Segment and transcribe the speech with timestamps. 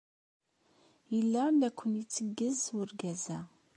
[1.13, 3.39] Yella la kent-yetteggez urgaz-a?